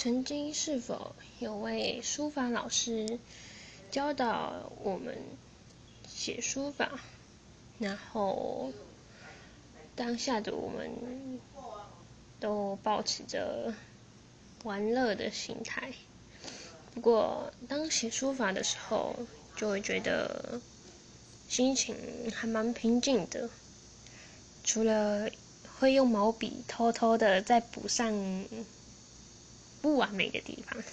[0.00, 3.18] 曾经是否有位书法老师
[3.90, 5.18] 教导我们
[6.06, 7.00] 写书法？
[7.80, 8.72] 然后
[9.96, 11.40] 当下的我们
[12.38, 13.74] 都保持着
[14.62, 15.92] 玩乐的心态。
[16.94, 19.16] 不过当写书法的时候，
[19.56, 20.60] 就会觉得
[21.48, 21.96] 心情
[22.32, 23.50] 还蛮平静的。
[24.62, 25.28] 除了
[25.80, 28.14] 会用毛笔偷偷的再补上。
[29.80, 30.84] 不完美的地方。